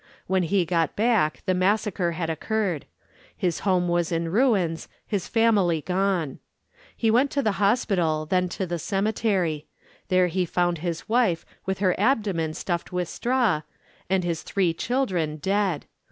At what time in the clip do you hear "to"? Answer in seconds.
7.33-7.43, 8.49-8.65